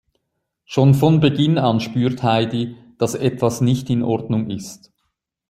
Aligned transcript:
Schon 0.65 0.95
von 0.95 1.19
Beginn 1.19 1.59
an 1.59 1.79
spürt 1.79 2.23
Heidi, 2.23 2.75
dass 2.97 3.13
etwas 3.13 3.61
nicht 3.61 3.87
in 3.91 4.01
Ordnung 4.01 4.49
ist. 4.49 4.91